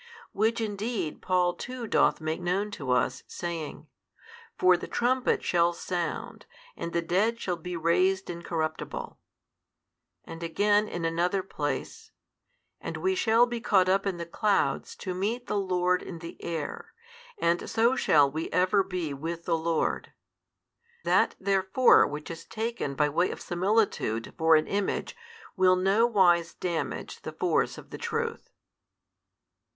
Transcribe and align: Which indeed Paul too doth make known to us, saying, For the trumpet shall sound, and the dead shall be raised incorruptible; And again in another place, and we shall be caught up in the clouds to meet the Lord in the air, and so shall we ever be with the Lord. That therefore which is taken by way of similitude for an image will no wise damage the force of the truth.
Which 0.31 0.59
indeed 0.59 1.21
Paul 1.21 1.53
too 1.53 1.85
doth 1.85 2.19
make 2.19 2.41
known 2.41 2.71
to 2.71 2.89
us, 2.89 3.21
saying, 3.27 3.85
For 4.57 4.75
the 4.75 4.87
trumpet 4.87 5.43
shall 5.43 5.73
sound, 5.73 6.47
and 6.75 6.91
the 6.91 7.03
dead 7.03 7.39
shall 7.39 7.55
be 7.55 7.77
raised 7.77 8.27
incorruptible; 8.27 9.19
And 10.25 10.41
again 10.41 10.87
in 10.87 11.05
another 11.05 11.43
place, 11.43 12.09
and 12.79 12.97
we 12.97 13.13
shall 13.13 13.45
be 13.45 13.61
caught 13.61 13.87
up 13.87 14.07
in 14.07 14.17
the 14.17 14.25
clouds 14.25 14.95
to 14.95 15.13
meet 15.13 15.45
the 15.45 15.59
Lord 15.59 16.01
in 16.01 16.17
the 16.17 16.43
air, 16.43 16.95
and 17.37 17.69
so 17.69 17.95
shall 17.95 18.27
we 18.27 18.49
ever 18.49 18.81
be 18.81 19.13
with 19.13 19.45
the 19.45 19.55
Lord. 19.55 20.13
That 21.03 21.35
therefore 21.39 22.07
which 22.07 22.31
is 22.31 22.43
taken 22.45 22.95
by 22.95 23.07
way 23.09 23.29
of 23.29 23.39
similitude 23.39 24.33
for 24.35 24.55
an 24.55 24.65
image 24.65 25.15
will 25.55 25.75
no 25.75 26.07
wise 26.07 26.55
damage 26.55 27.21
the 27.21 27.31
force 27.33 27.77
of 27.77 27.91
the 27.91 27.99
truth. 27.99 28.49